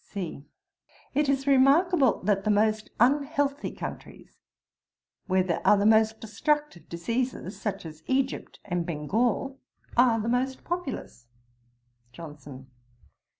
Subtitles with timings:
[0.03, 0.43] C.
[1.13, 4.39] 'It is remarkable that the most unhealthy countries,
[5.27, 9.59] where there are the most destructive diseases, such as Egypt and Bengal,
[9.95, 11.27] are the most populous.'
[12.13, 12.65] JOHNSON.